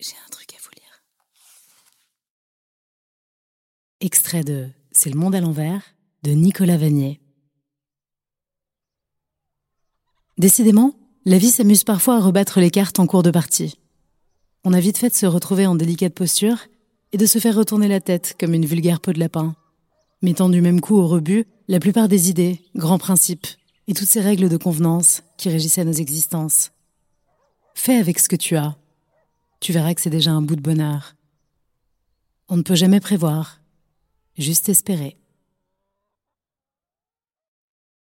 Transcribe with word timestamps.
J'ai 0.00 0.16
un 0.26 0.30
truc 0.30 0.54
à 0.54 0.56
vous 0.62 0.70
lire. 0.74 1.02
Extrait 4.00 4.42
de 4.42 4.70
C'est 4.92 5.10
le 5.10 5.18
monde 5.18 5.34
à 5.34 5.42
l'envers 5.42 5.82
de 6.22 6.30
Nicolas 6.30 6.78
Vanier. 6.78 7.20
Décidément, 10.38 10.94
la 11.26 11.36
vie 11.36 11.50
s'amuse 11.50 11.84
parfois 11.84 12.16
à 12.16 12.20
rebattre 12.20 12.60
les 12.60 12.70
cartes 12.70 12.98
en 12.98 13.06
cours 13.06 13.22
de 13.22 13.30
partie. 13.30 13.78
On 14.64 14.72
a 14.72 14.80
vite 14.80 14.96
fait 14.96 15.10
de 15.10 15.14
se 15.14 15.26
retrouver 15.26 15.66
en 15.66 15.74
délicate 15.74 16.14
posture 16.14 16.60
et 17.12 17.18
de 17.18 17.26
se 17.26 17.38
faire 17.38 17.56
retourner 17.56 17.88
la 17.88 18.00
tête 18.00 18.36
comme 18.40 18.54
une 18.54 18.64
vulgaire 18.64 19.00
peau 19.00 19.12
de 19.12 19.20
lapin, 19.20 19.54
mettant 20.22 20.48
du 20.48 20.62
même 20.62 20.80
coup 20.80 20.96
au 20.96 21.06
rebut 21.06 21.44
la 21.68 21.78
plupart 21.78 22.08
des 22.08 22.30
idées, 22.30 22.62
grands 22.74 22.98
principes 22.98 23.48
et 23.86 23.92
toutes 23.92 24.08
ces 24.08 24.22
règles 24.22 24.48
de 24.48 24.56
convenance 24.56 25.22
qui 25.36 25.50
régissaient 25.50 25.84
nos 25.84 25.92
existences. 25.92 26.70
Fais 27.74 27.96
avec 27.96 28.18
ce 28.18 28.30
que 28.30 28.36
tu 28.36 28.56
as. 28.56 28.79
Tu 29.60 29.72
verras 29.72 29.94
que 29.94 30.00
c'est 30.00 30.10
déjà 30.10 30.32
un 30.32 30.42
bout 30.42 30.56
de 30.56 30.62
bonheur. 30.62 31.14
On 32.48 32.56
ne 32.56 32.62
peut 32.62 32.74
jamais 32.74 33.00
prévoir, 33.00 33.60
juste 34.38 34.68
espérer. 34.68 35.19